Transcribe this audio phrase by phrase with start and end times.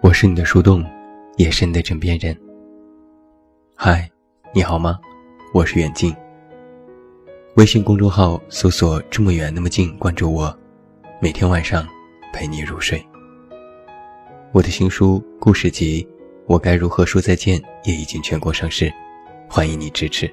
[0.00, 0.84] 我是你的树洞，
[1.36, 2.36] 也是你的枕边人。
[3.74, 4.08] 嗨，
[4.52, 4.98] 你好吗？
[5.52, 6.14] 我是远近。
[7.58, 10.56] 微信公众号搜索“这么远那么近”，关注我，
[11.20, 11.84] 每天晚上
[12.32, 13.04] 陪你入睡。
[14.52, 16.04] 我的新书故事集
[16.46, 18.92] 《我该如何说再见》也已经全国上市，
[19.48, 20.32] 欢迎你支持。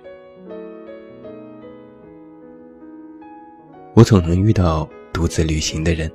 [3.95, 6.11] 我总能遇到独自旅行的人。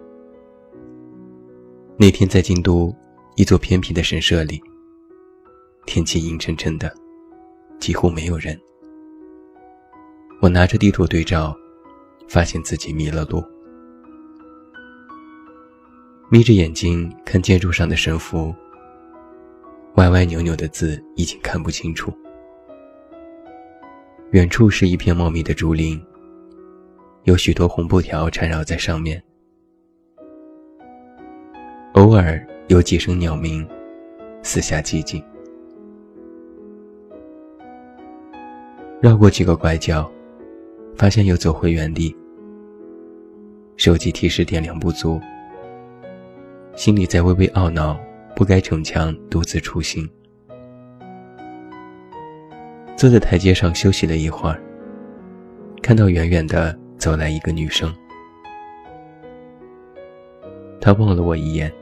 [1.96, 2.95] 那天在京都。
[3.37, 4.60] 一座偏僻的神社里，
[5.87, 6.92] 天气阴沉沉的，
[7.79, 8.60] 几乎没有人。
[10.40, 11.56] 我拿着地图对照，
[12.28, 13.44] 发现自己迷了路。
[16.30, 18.54] 眯着眼睛看建筑上的神符，
[19.96, 22.12] 歪歪扭扭的字已经看不清楚。
[24.30, 26.00] 远处是一片茂密的竹林，
[27.24, 29.22] 有许多红布条缠绕在上面，
[31.95, 32.46] 偶尔。
[32.68, 33.68] 有几声鸟鸣，
[34.45, 35.20] 四下寂静。
[39.00, 40.09] 绕过几个拐角，
[40.96, 42.15] 发现又走回原地。
[43.77, 45.21] 手机提示电量不足，
[46.77, 47.99] 心里在微微懊恼，
[48.37, 50.09] 不该逞强独自出行。
[52.96, 54.63] 坐在台阶上休息了一会儿，
[55.83, 57.91] 看到远远的走来一个女生，
[60.80, 61.73] 她望了我一眼。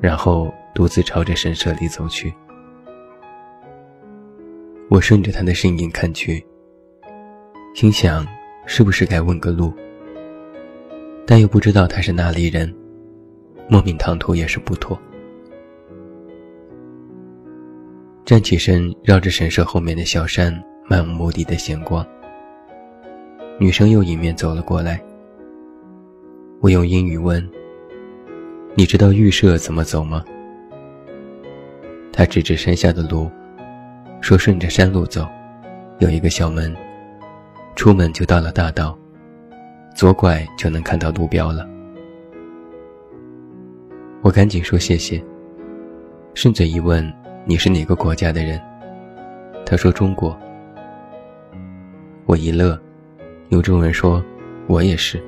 [0.00, 2.32] 然后独自朝着神社里走去。
[4.88, 6.46] 我顺着他的身影看去，
[7.78, 8.26] 心想
[8.66, 9.72] 是不是该问个路，
[11.24, 12.74] 但又不知道他是哪里人，
[13.68, 15.00] 莫名唐突也是不妥。
[18.24, 20.52] 站起身，绕着神社后面的小山，
[20.88, 22.04] 漫无目的的闲逛。
[23.60, 25.00] 女生又迎面走了过来，
[26.60, 27.48] 我用英语问。
[28.74, 30.24] 你知道预设怎么走吗？
[32.12, 33.30] 他指指山下的路，
[34.20, 35.24] 说：“顺着山路走，
[36.00, 36.76] 有一个小门，
[37.78, 38.98] 出门就到了大道，
[39.94, 41.64] 左拐就能看到路标了。”
[44.20, 45.22] 我赶紧说谢谢，
[46.34, 47.08] 顺嘴一问
[47.46, 48.60] ：“你是哪个国家的人？”
[49.64, 50.36] 他说：“中国。”
[52.26, 52.76] 我一乐，
[53.50, 54.20] 用中文说
[54.66, 55.22] ：“我也是。”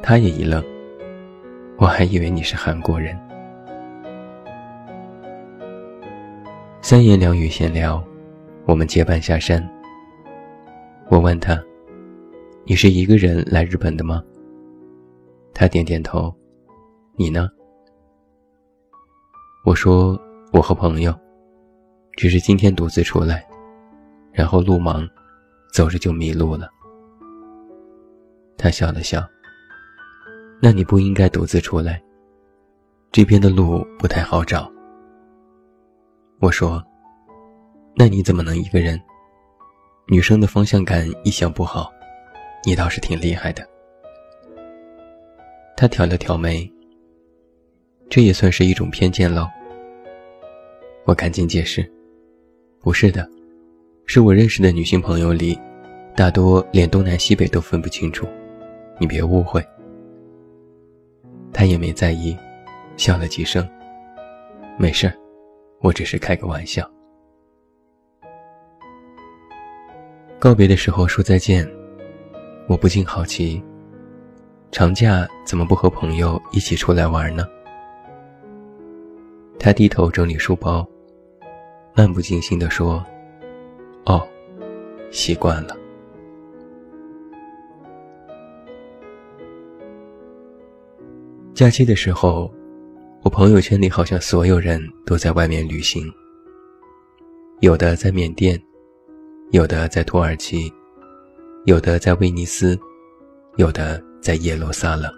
[0.00, 0.62] 他也一愣。
[1.78, 3.18] 我还以为你是韩国人。
[6.80, 8.00] 三言两语闲聊，
[8.66, 9.68] 我们结伴下山。
[11.08, 11.62] 我问他
[12.66, 14.22] ：“你是一个人来日本的吗？”
[15.54, 16.34] 他点点头。
[17.16, 17.48] 你呢？
[19.64, 20.20] 我说
[20.52, 21.14] ：“我和朋友，
[22.16, 23.46] 只是今天独自出来，
[24.32, 25.08] 然后路盲，
[25.72, 26.68] 走着就迷路了。”
[28.58, 29.24] 他笑了笑。
[30.60, 32.02] 那你不应该独自出来。
[33.12, 34.70] 这边的路不太好找。
[36.40, 36.82] 我说
[37.96, 39.00] ：“那你怎么能一个人？
[40.08, 41.92] 女生的方向感一向不好，
[42.64, 43.66] 你倒是挺厉害的。”
[45.76, 46.70] 他挑了挑眉。
[48.08, 49.48] 这也算是一种偏见喽。
[51.06, 51.84] 我赶紧解释
[52.80, 53.28] ：“不是的，
[54.06, 55.58] 是我认识的女性朋友里，
[56.14, 58.28] 大多连东南西北都分不清楚，
[59.00, 59.60] 你别误会。”
[61.52, 62.36] 他也没在意，
[62.96, 63.68] 笑了几声。
[64.78, 65.12] 没事，
[65.80, 66.88] 我只是开个玩笑。
[70.38, 71.66] 告别的时候说再见，
[72.68, 73.62] 我不禁好奇，
[74.70, 77.48] 长假怎么不和朋友一起出来玩呢？
[79.58, 80.86] 他低头整理书包，
[81.94, 83.02] 漫不经心地说
[84.04, 84.28] ：“哦，
[85.10, 85.74] 习惯了。”
[91.54, 92.52] 假期的时候，
[93.22, 96.04] 我朋友圈里好像所有人都在外面旅行。
[97.60, 98.62] 有的在缅甸，
[99.52, 100.72] 有的在土耳其，
[101.66, 102.76] 有的在威尼斯，
[103.56, 105.08] 有的在耶路撒冷。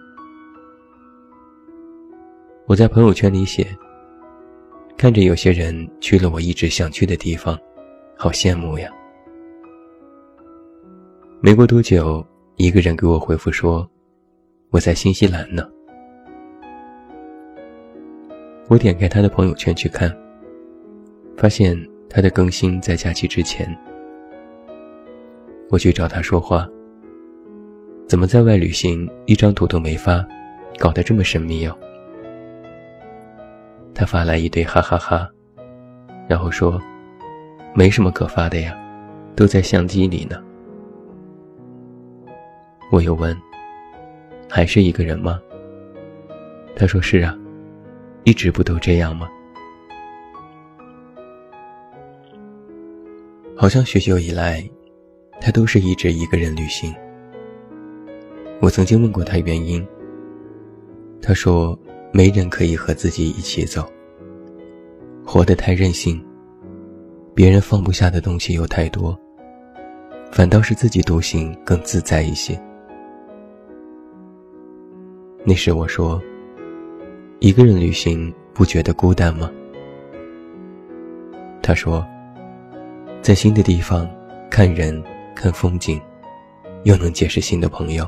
[2.67, 3.67] 我在朋友圈里写，
[4.99, 7.59] 看着有些人去了我一直想去的地方，
[8.19, 8.91] 好羡慕呀。
[11.41, 12.25] 没过多久，
[12.57, 13.89] 一个人给我回复说
[14.69, 15.67] ：“我在新西兰呢。”
[18.69, 20.15] 我点开他的朋友圈去看，
[21.35, 21.75] 发现
[22.11, 23.67] 他的更新在假期之前。
[25.71, 26.67] 我去找他说话。
[28.07, 30.25] 怎么在外旅行，一张图都没发，
[30.79, 31.77] 搞得这么神秘哦？
[33.95, 35.29] 他发来一堆哈哈哈，
[36.27, 36.81] 然后说
[37.75, 38.75] ：“没什么可发的呀，
[39.37, 40.43] 都在相机里呢。”
[42.91, 43.37] 我又问
[44.49, 45.39] ：“还是一个人吗？”
[46.75, 47.37] 他说：“是啊，
[48.25, 49.29] 一直不都这样吗？”
[53.55, 54.67] 好像许久以来，
[55.41, 56.95] 他都是一直一个人旅行。
[58.61, 59.87] 我曾经问过他原因，
[61.23, 61.79] 他说
[62.13, 63.89] ：“没人可以和自己一起走，
[65.25, 66.21] 活得太任性，
[67.35, 69.17] 别人放不下的东西又太多，
[70.33, 72.61] 反倒是自己独行更自在一些。”
[75.45, 76.21] 那时我说
[77.39, 79.51] ：“一个人旅行不觉得孤单吗？”
[81.63, 82.05] 他说
[83.23, 84.09] ：“在新的地方
[84.51, 85.03] 看人、
[85.39, 86.01] 看风景，
[86.83, 88.05] 又能结识新的朋友，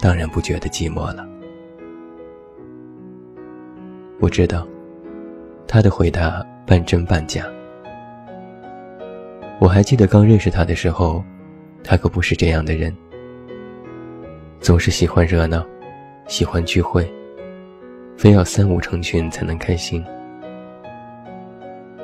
[0.00, 1.26] 当然不觉得寂寞了。”
[4.22, 4.64] 我知道，
[5.66, 7.44] 他的回答半真半假。
[9.58, 11.24] 我还记得刚认识他的时候，
[11.82, 12.96] 他可不是这样的人，
[14.60, 15.66] 总是喜欢热闹。
[16.26, 17.06] 喜欢聚会，
[18.16, 20.02] 非要三五成群才能开心。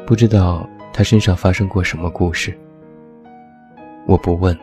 [0.05, 2.55] 不知道他身上发生过什么故事，
[4.11, 4.59] 我不问，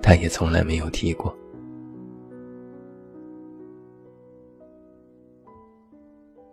[0.00, 1.36] 他也从来没有提过。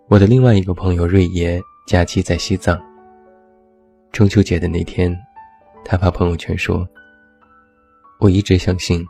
[0.08, 2.82] 我的另外一个朋友瑞爷假期在西藏。
[4.12, 5.16] 中秋节的那天，
[5.86, 6.90] 他发朋友圈说
[8.20, 9.06] ：“我一直相信，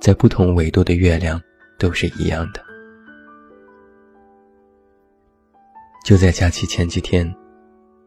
[0.00, 1.40] 在不同纬度的月亮。”
[1.78, 2.60] 都是一样的。
[6.04, 7.32] 就在假期前几天，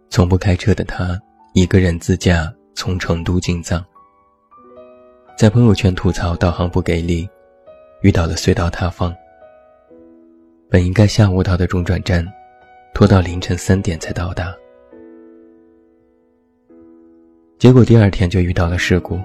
[0.09, 1.17] 从不开车的他
[1.53, 3.81] 一个人自驾从成都进藏，
[5.41, 7.27] 在朋友圈吐槽导航不给力，
[8.01, 9.11] 遇到了隧道塌方。
[10.69, 12.23] 本应该下午到的中转站，
[12.93, 14.55] 拖到凌晨三点才到达。
[17.57, 19.19] 结果第二天就遇到了事故，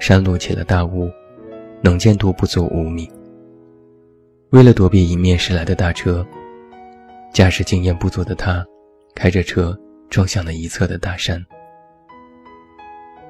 [0.00, 1.08] 山路起了大雾，
[1.80, 3.08] 能见度不足五米。
[4.50, 6.26] 为了躲避迎面驶来的大车，
[7.32, 8.66] 驾驶经验不足的他，
[9.14, 9.78] 开着车
[10.10, 11.40] 撞向了一侧的大山。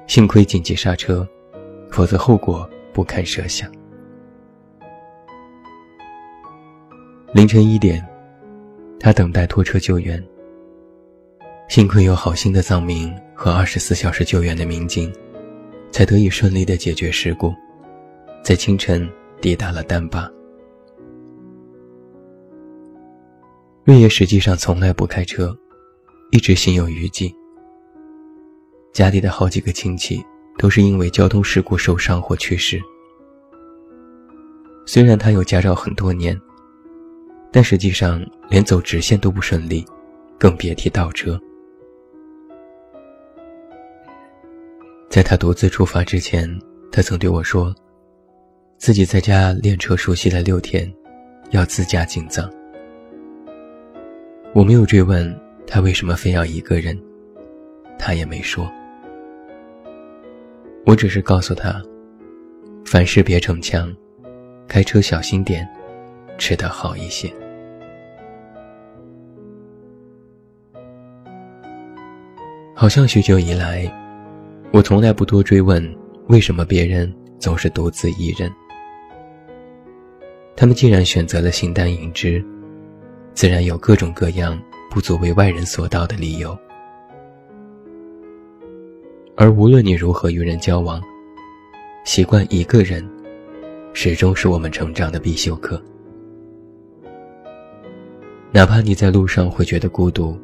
[0.07, 1.23] 幸亏紧急刹车，
[1.91, 3.71] 否则后果不堪设想。
[7.33, 8.05] 凌晨一点，
[8.99, 10.23] 他等待拖车救援。
[11.67, 15.13] 幸亏有好心的藏民和二十四小时救援的民警，
[15.91, 17.53] 才得以顺利的解决事故，
[18.41, 19.07] 在清晨
[19.41, 20.31] 抵达了丹巴。
[23.83, 25.55] 瑞爷实际上从来不开车，
[26.31, 27.33] 一直心有余悸。
[28.93, 30.25] 家里的好几个亲戚
[30.57, 32.81] 都是因为交通事故受伤或去世。
[34.85, 36.39] 虽然他有驾照很多年，
[37.51, 39.85] 但实际上连走直线都不顺利，
[40.39, 41.39] 更别提倒车。
[45.09, 46.49] 在他独自出发之前，
[46.91, 47.73] 他曾对我说，
[48.77, 50.91] 自己在家练车熟悉了六天，
[51.51, 52.49] 要自驾进藏。
[54.53, 56.97] 我没有追问他为什么非要一个人，
[57.99, 58.71] 他也没说。
[60.87, 61.83] 我只是告诉他，
[62.85, 63.93] 凡事别逞强，
[64.69, 65.67] 开车小心点，
[66.37, 67.29] 吃得好一些。
[72.73, 73.85] 好像许久以来，
[74.71, 75.83] 我从来不多追问
[76.29, 78.49] 为什么别人总是独自一人。
[80.55, 82.41] 他们既然选择了形单影只。
[83.33, 84.59] 自然有各种各样
[84.89, 86.57] 不足为外人所道的理由，
[89.39, 90.99] 而无论你如何与人交往，
[92.03, 93.07] 习惯一个人，
[93.93, 95.79] 始终是我们成长的必修课。
[98.51, 100.35] 哪怕你在路上会觉得孤独，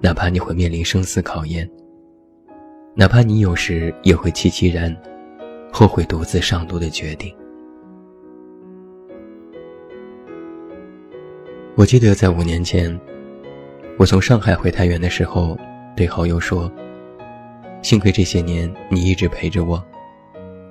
[0.00, 1.68] 哪怕你会面临生死考验，
[2.94, 4.96] 哪怕你有时也会凄凄然，
[5.72, 7.34] 后悔独自上路的决定。
[11.74, 12.96] 我记得在五年前，
[13.98, 15.58] 我从上海回太原的时候，
[15.96, 16.70] 对好友说
[17.82, 19.82] ：“幸亏这些年你一直陪着我，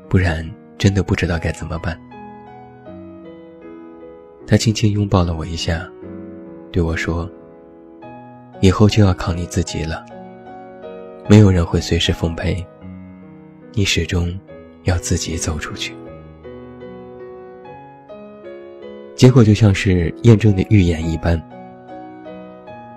[0.08, 2.00] 不然真的不知道该怎么办。”
[4.46, 5.88] 他轻轻拥抱了我一下，
[6.72, 7.30] 对我说
[8.62, 10.06] ：“以后就要靠你自己了，
[11.28, 12.66] 没有人会随时奉陪，
[13.74, 14.40] 你始终
[14.84, 15.96] 要自己走出去。”
[19.16, 21.42] 结果就像是验证的预言一般。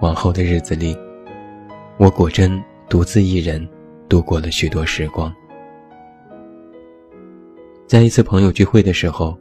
[0.00, 0.96] 往后的日子里，
[1.96, 3.68] 我果真独自一人
[4.12, 5.34] 度过了许多时光。
[7.86, 9.38] 在一次朋友聚会的时候，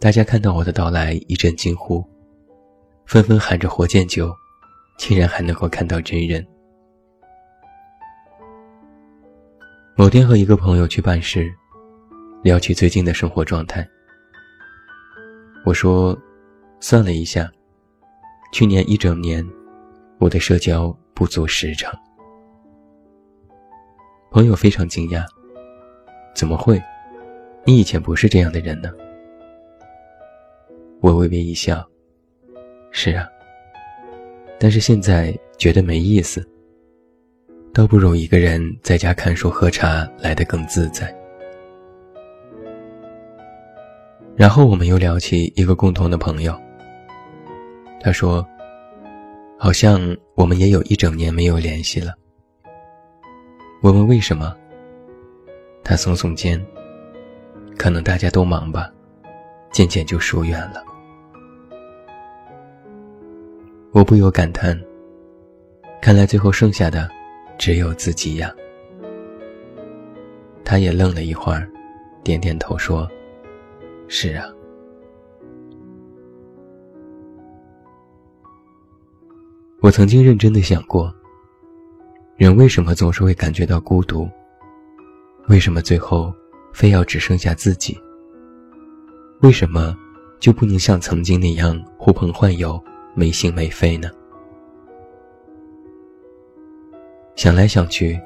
[0.00, 2.04] 大家看到我的到来，一阵惊呼，
[3.06, 4.34] 纷纷喊着“活见酒”，
[4.98, 6.44] 竟然还能够看到真人。
[9.94, 11.48] 某天和一个朋友去办事，
[12.42, 13.88] 聊起最近的生活状态，
[15.64, 16.18] 我说，
[16.80, 17.48] 算了一下，
[18.52, 19.48] 去年一整年，
[20.18, 21.96] 我的社交不足十场。
[24.30, 25.24] 朋友非常惊讶，
[26.34, 26.80] 怎么会？
[27.64, 28.90] 你以前不是这样的人呢。
[31.00, 31.84] 我微微一笑。
[32.90, 33.26] 是啊。
[34.58, 36.46] 但是现在觉得没意思。
[37.72, 41.14] 倒不如一个人在家看书喝茶来得更自在。
[44.36, 46.58] 然后我们又聊起一个共同的朋友。
[48.00, 48.46] 他说
[49.58, 52.14] ：“好像我们也有一整年没有联系了。”
[53.80, 54.52] 我问为什么？
[55.84, 56.60] 他耸耸肩。
[57.76, 58.92] 可能大家都忙吧，
[59.70, 60.82] 渐渐就疏远了。
[63.92, 64.76] 我不由感叹，
[66.02, 67.08] 看来最后剩下的
[67.56, 68.52] 只有自己呀。
[70.64, 71.70] 他也愣了一会儿，
[72.24, 73.08] 点点头说
[74.08, 74.44] ：“是啊。”
[79.80, 81.14] 我曾经认真的想过，
[82.38, 84.30] 人为什么总是会感觉到孤独？
[85.48, 86.32] 为什么最后？
[86.72, 87.98] 非要只剩下自己，
[89.40, 89.96] 为什么
[90.38, 92.80] 就不能像曾经那样呼朋唤友、
[93.14, 94.08] 没心没肺呢？
[97.34, 98.20] 想来想去，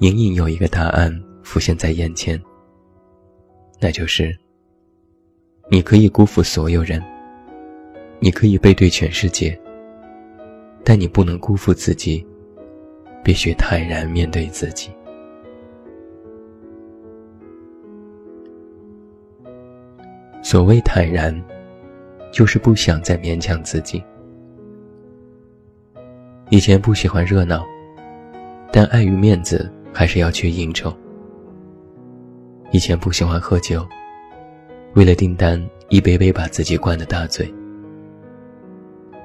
[0.00, 2.38] 隐隐有一个答案浮现在眼前，
[3.80, 4.36] 那就是：
[5.70, 7.02] 你可以辜负所有人，
[8.18, 9.58] 你可以背对全世界，
[10.84, 12.26] 但你不能辜负自己，
[13.26, 14.88] 必须坦然面对自己。
[20.40, 21.34] 所谓坦然，
[22.32, 24.00] 就是不想再勉强自己。
[26.50, 27.66] 以前不喜欢热闹，
[28.70, 30.96] 但碍于面子还是要去应酬。
[32.70, 33.84] 以前不喜欢喝酒，
[34.94, 37.52] 为了订单一杯杯把自己灌得大醉。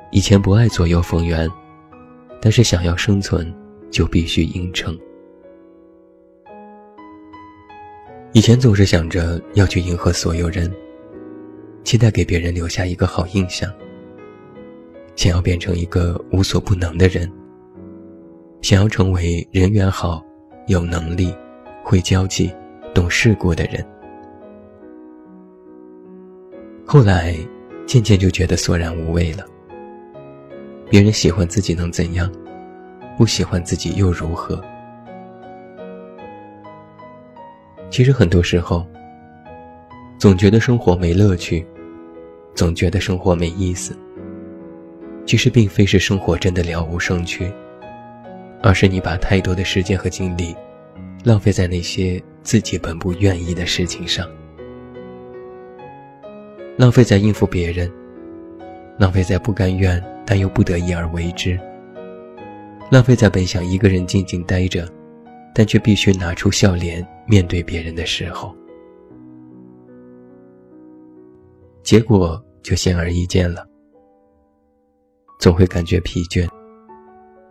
[0.09, 1.47] 以前不爱左右逢源，
[2.41, 3.53] 但是想要生存，
[3.91, 4.97] 就必须硬撑。
[8.33, 10.71] 以前总是想着要去迎合所有人。
[11.83, 13.67] 期待给别人留下一个好印象，
[15.15, 17.29] 想要变成一个无所不能的人，
[18.61, 20.23] 想要成为人缘好、
[20.67, 21.33] 有能力、
[21.83, 22.53] 会交际、
[22.93, 23.83] 懂世故的人。
[26.85, 27.35] 后来，
[27.87, 29.43] 渐渐就觉得索然无味了。
[30.87, 32.31] 别人喜欢自己能怎样？
[33.21, 34.59] 不喜欢自己又如何？
[37.91, 38.83] 其实很多时候。
[40.17, 41.63] 总觉得生活没乐趣，
[42.55, 43.95] 总觉得生活没意思。
[45.23, 47.51] 其实并非是生活真的了无生趣，
[48.63, 50.55] 而是你把太多的时间和精力
[51.23, 54.27] 浪费在那些自己本不愿意的事情上，
[56.75, 57.91] 浪费在应付别人，
[58.97, 61.59] 浪费在不甘愿但又不得已而为之，
[62.91, 64.85] 浪费在本想一个人静静待着，
[65.55, 68.53] 但却必须拿出笑脸面对别人的时候。
[71.83, 73.65] 结果就显而易见了，
[75.39, 76.45] 总会感觉疲倦，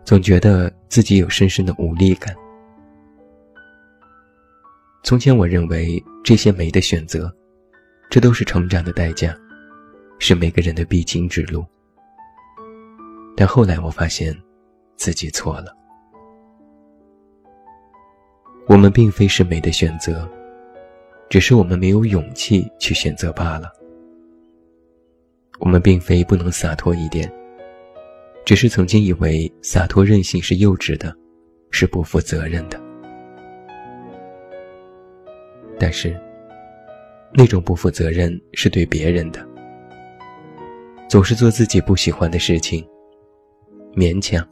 [0.05, 2.35] 总觉得自己有深深的无力感。
[5.01, 7.35] 从前我认为这些没的选择，
[8.11, 9.35] 这都是成长的代价，
[10.19, 11.65] 是每个人的必经之路。
[13.35, 14.37] 但后来我发现，
[14.95, 15.75] 自己错了。
[18.67, 20.29] 我们并非是没的选择，
[21.29, 23.71] 只是我们没有勇气去选择罢了。
[25.59, 27.31] 我们并非不能洒脱一点，
[28.45, 31.15] 只是曾经以为洒脱任性是幼稚的，
[31.69, 32.81] 是不负责任的。
[35.79, 36.19] 但是，
[37.33, 39.45] 那种不负责任是对别人的，
[41.09, 42.87] 总是做自己不喜欢的事情，
[43.95, 44.47] 勉强、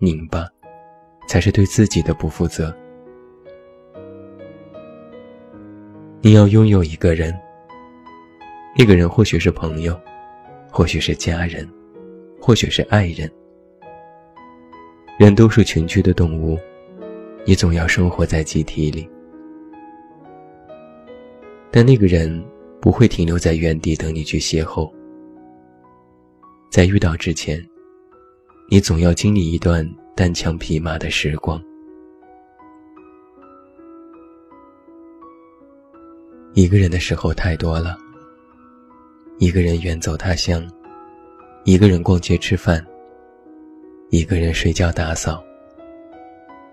[0.00, 0.46] 拧巴，
[1.26, 2.74] 才是对自己的不负责。
[6.20, 7.36] 你要拥有一个人，
[8.76, 9.98] 那个人或许是朋友。
[10.70, 11.66] 或许是家人，
[12.38, 13.28] 或许是爱人。
[15.18, 16.58] 人都是群居的动物，
[17.46, 19.08] 你总要生活在集体里。
[21.70, 22.44] 但那个人
[22.82, 24.92] 不会停留在原地等你去邂逅，
[26.70, 27.58] 在遇到之前，
[28.70, 31.58] 你总要经历一段单枪匹马的时光。
[36.52, 37.96] 一个人的时候太多了。
[39.38, 40.70] 一个人远走他乡，
[41.64, 42.84] 一个人逛街吃饭，
[44.10, 45.42] 一个人睡觉打扫，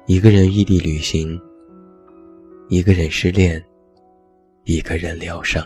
[0.05, 1.39] 一个人异地旅行，
[2.67, 3.63] 一个人失恋，
[4.65, 5.65] 一个人疗伤。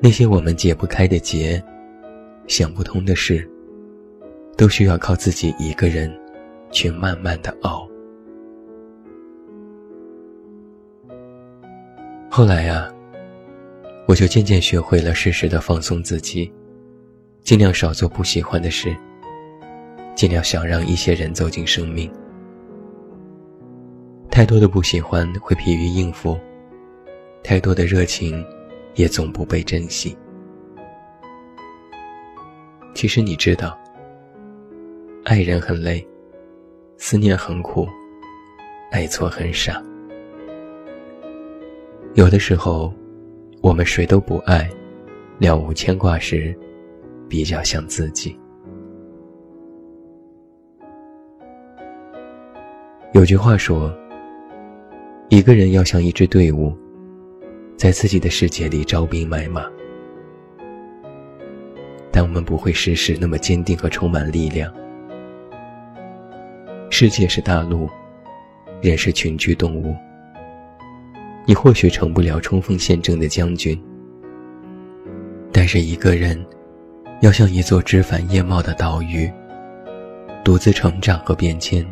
[0.00, 1.62] 那些我们解不开的结，
[2.46, 3.48] 想不通的事，
[4.56, 6.12] 都需要靠自己一个人
[6.70, 7.88] 去慢慢的熬。
[12.30, 12.92] 后来呀。
[14.04, 16.52] 我就渐渐学会了适时的放松自己，
[17.40, 18.94] 尽量少做不喜欢的事，
[20.16, 22.12] 尽量少让一些人走进生命。
[24.28, 26.36] 太多的不喜欢会疲于应付，
[27.44, 28.44] 太多的热情
[28.96, 30.14] 也总不被珍惜。
[33.02, 33.76] 其实你知道，
[35.24, 36.06] 爱人很累，
[36.98, 37.84] 思念很苦，
[38.92, 39.82] 爱错很傻。
[42.14, 42.94] 有的时候。
[43.60, 44.68] 我们谁都不爱，
[45.38, 46.56] 了无牵挂时，
[47.28, 48.36] 比较像自己。
[53.12, 53.92] 有句话说
[55.28, 56.72] ：“一个人要像一支队伍，
[57.76, 59.68] 在自己的世界里招兵买马。”
[62.22, 64.72] 我们不会时时那么坚定和充满力量。
[66.90, 67.88] 世界是大陆，
[68.80, 69.94] 人是群居动物。
[71.44, 73.76] 你或许成不了冲锋陷阵的将军，
[75.50, 76.44] 但是一个人，
[77.20, 79.28] 要像一座枝繁叶茂的岛屿，
[80.44, 81.84] 独自成长和变迁。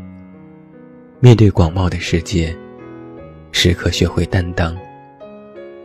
[1.19, 2.57] 面对广袤的世界，
[3.51, 4.77] 时刻学会担当，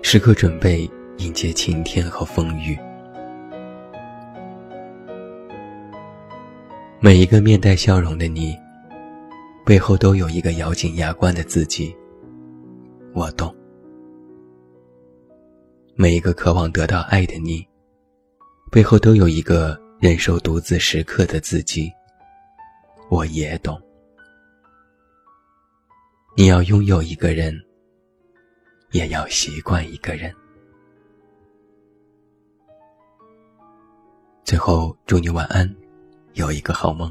[0.03, 2.77] 时刻准备迎接晴天和风雨。
[7.05, 8.57] 每一个面带笑容的你，
[9.63, 11.95] 背后都有一个咬紧牙关的自己。
[13.13, 13.55] 我懂，
[15.93, 17.63] 每一个渴望得到爱的你，
[18.71, 21.91] 背后都有一个忍受独自时刻的自己。
[23.11, 23.79] 我也懂，
[26.35, 27.55] 你要拥有一个人，
[28.93, 30.33] 也要习惯一个人。
[34.43, 35.71] 最后，祝你晚安，
[36.35, 37.09] 有一个好梦。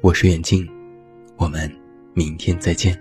[0.00, 0.66] 我是远镜，
[1.36, 1.70] 我们
[2.14, 2.98] 明天再见。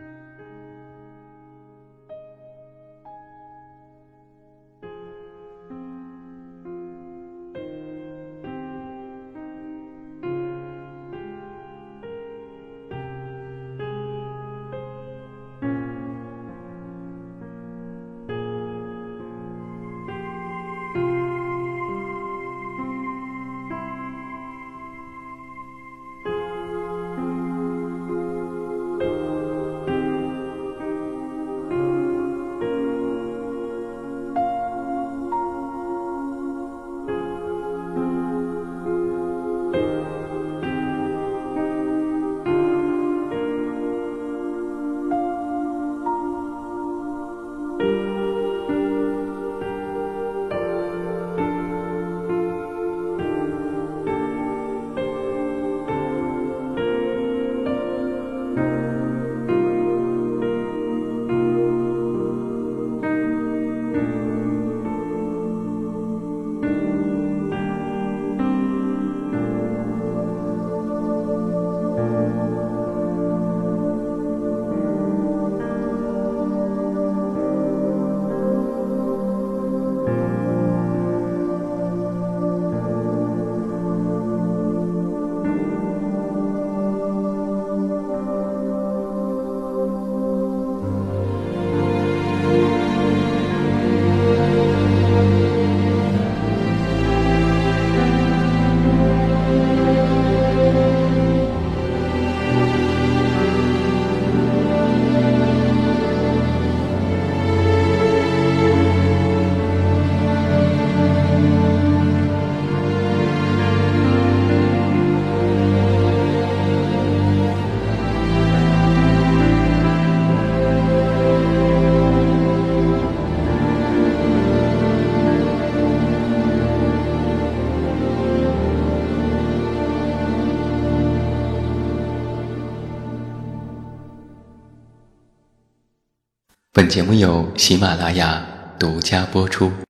[136.87, 138.41] 本节目由喜马拉雅
[138.79, 139.69] 独家播出。